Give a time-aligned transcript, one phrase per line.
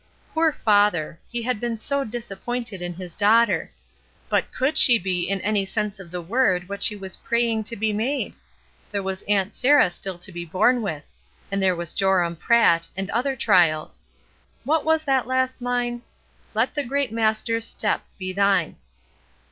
[0.33, 1.19] Poor father!
[1.29, 3.69] he had been so disappointed in his daughter.
[4.29, 7.75] But could she be in any sense of the word what she was praying to
[7.75, 8.33] be made^
[8.89, 11.11] There was Aunt Sarah still to be borne with
[11.51, 14.01] a^d there was Joram Pratt, and other trials'
[14.63, 16.01] What was that last line?"
[16.55, 18.77] Let the great Master's step be thine."